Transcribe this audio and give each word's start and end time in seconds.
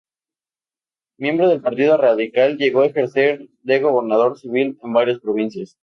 Miembro 1.19 1.47
del 1.47 1.61
Partido 1.61 1.95
radical, 1.95 2.57
llegó 2.57 2.81
a 2.81 2.87
ejercer 2.87 3.47
de 3.61 3.81
gobernador 3.81 4.35
civil 4.39 4.79
en 4.83 4.93
varias 4.93 5.19
provincias. 5.19 5.77